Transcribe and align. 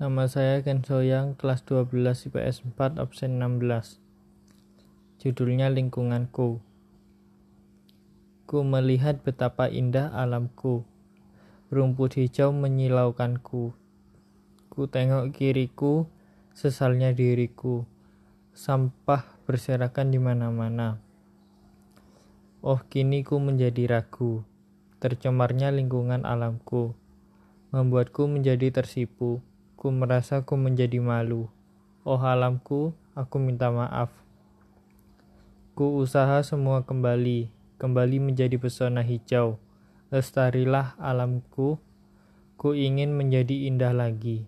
Nama 0.00 0.24
saya 0.32 0.64
Ken 0.64 0.80
Soyang, 0.80 1.36
kelas 1.36 1.60
12 1.68 2.32
IPS 2.32 2.64
4, 2.72 2.96
absen 2.96 3.36
16. 3.36 4.00
Judulnya 5.20 5.68
Lingkunganku. 5.68 6.56
Ku 8.48 8.58
melihat 8.64 9.20
betapa 9.20 9.68
indah 9.68 10.08
alamku. 10.16 10.88
Rumput 11.68 12.16
hijau 12.16 12.48
menyilaukanku. 12.48 13.76
Ku 14.72 14.80
tengok 14.88 15.36
kiriku, 15.36 16.08
sesalnya 16.56 17.12
diriku. 17.12 17.84
Sampah 18.56 19.28
berserakan 19.44 20.16
di 20.16 20.16
mana-mana. 20.16 20.96
Oh, 22.64 22.80
kini 22.88 23.20
ku 23.20 23.36
menjadi 23.36 24.00
ragu. 24.00 24.48
Tercemarnya 24.96 25.68
lingkungan 25.68 26.24
alamku 26.24 26.96
membuatku 27.68 28.24
menjadi 28.32 28.72
tersipu 28.72 29.44
Ku 29.80 29.88
merasa 29.88 30.44
ku 30.44 30.60
menjadi 30.60 31.00
malu. 31.00 31.48
Oh 32.04 32.20
alamku, 32.20 32.92
aku 33.16 33.40
minta 33.40 33.72
maaf. 33.72 34.12
Ku 35.72 36.04
usaha 36.04 36.44
semua 36.44 36.84
kembali, 36.84 37.48
kembali 37.80 38.20
menjadi 38.20 38.60
pesona 38.60 39.00
hijau. 39.00 39.56
Lestarilah 40.12 41.00
alamku, 41.00 41.80
ku 42.60 42.76
ingin 42.76 43.16
menjadi 43.16 43.72
indah 43.72 43.96
lagi. 43.96 44.44